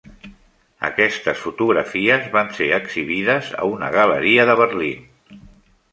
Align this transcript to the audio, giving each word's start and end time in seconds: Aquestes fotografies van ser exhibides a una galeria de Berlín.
Aquestes 0.87 1.37
fotografies 1.47 2.25
van 2.37 2.49
ser 2.61 2.71
exhibides 2.79 3.53
a 3.59 3.69
una 3.75 3.93
galeria 4.01 4.51
de 4.53 4.57
Berlín. 4.65 5.41